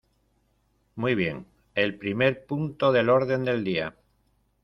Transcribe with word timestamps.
Muy 0.95 1.13
bien, 1.13 1.45
el 1.75 1.95
primer 1.99 2.47
punto 2.47 2.91
del 2.91 3.07
orden 3.09 3.45
del 3.45 3.63
día. 3.63 3.95